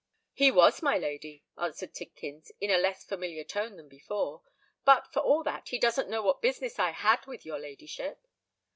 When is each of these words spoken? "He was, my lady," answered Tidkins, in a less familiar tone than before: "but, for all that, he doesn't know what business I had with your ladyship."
"He 0.33 0.49
was, 0.49 0.81
my 0.81 0.97
lady," 0.97 1.43
answered 1.59 1.93
Tidkins, 1.93 2.49
in 2.59 2.71
a 2.71 2.79
less 2.79 3.03
familiar 3.05 3.43
tone 3.43 3.75
than 3.75 3.87
before: 3.87 4.41
"but, 4.83 5.13
for 5.13 5.19
all 5.19 5.43
that, 5.43 5.69
he 5.69 5.77
doesn't 5.77 6.09
know 6.09 6.23
what 6.23 6.41
business 6.41 6.79
I 6.79 6.89
had 6.89 7.23
with 7.27 7.45
your 7.45 7.59
ladyship." 7.59 8.19